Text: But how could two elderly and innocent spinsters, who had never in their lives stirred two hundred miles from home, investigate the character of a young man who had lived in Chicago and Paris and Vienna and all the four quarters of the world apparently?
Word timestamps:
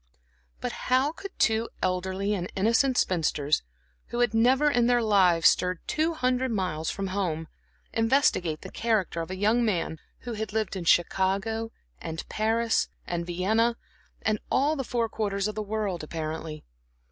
But 0.61 0.71
how 0.89 1.11
could 1.11 1.37
two 1.37 1.69
elderly 1.83 2.33
and 2.33 2.51
innocent 2.55 2.97
spinsters, 2.97 3.61
who 4.07 4.17
had 4.21 4.33
never 4.33 4.67
in 4.71 4.87
their 4.87 5.03
lives 5.03 5.49
stirred 5.49 5.77
two 5.85 6.15
hundred 6.15 6.49
miles 6.49 6.89
from 6.89 7.09
home, 7.09 7.47
investigate 7.93 8.61
the 8.61 8.71
character 8.71 9.21
of 9.21 9.29
a 9.29 9.35
young 9.37 9.63
man 9.63 9.99
who 10.21 10.33
had 10.33 10.53
lived 10.53 10.75
in 10.75 10.85
Chicago 10.85 11.71
and 11.99 12.27
Paris 12.29 12.89
and 13.05 13.27
Vienna 13.27 13.77
and 14.23 14.39
all 14.49 14.75
the 14.75 14.83
four 14.83 15.07
quarters 15.07 15.47
of 15.47 15.53
the 15.53 15.61
world 15.61 16.03
apparently? 16.03 16.63